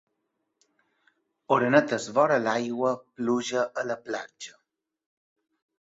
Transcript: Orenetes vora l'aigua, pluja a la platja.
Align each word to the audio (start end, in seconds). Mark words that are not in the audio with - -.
Orenetes 1.57 2.09
vora 2.15 2.39
l'aigua, 2.45 2.95
pluja 3.21 3.69
a 3.83 3.87
la 3.93 3.99
platja. 4.09 4.59